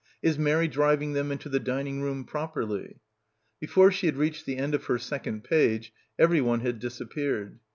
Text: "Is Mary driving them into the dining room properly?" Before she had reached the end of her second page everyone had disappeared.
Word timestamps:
"Is 0.23 0.39
Mary 0.39 0.67
driving 0.67 1.13
them 1.13 1.31
into 1.31 1.47
the 1.47 1.59
dining 1.59 2.01
room 2.01 2.23
properly?" 2.23 2.97
Before 3.59 3.91
she 3.91 4.07
had 4.07 4.17
reached 4.17 4.47
the 4.47 4.57
end 4.57 4.73
of 4.73 4.85
her 4.85 4.97
second 4.97 5.43
page 5.43 5.93
everyone 6.17 6.61
had 6.61 6.79
disappeared. 6.79 7.59